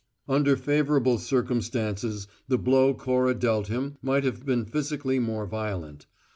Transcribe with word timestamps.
Under 0.27 0.55
favourable 0.57 1.19
circumstances 1.19 2.27
the 2.47 2.57
blow 2.57 2.95
Cora 2.95 3.35
dealt 3.35 3.67
him 3.67 3.97
might 4.01 4.23
have 4.23 4.43
been 4.43 4.65
physically 4.65 5.19
more 5.19 5.45
violent. 5.45 6.07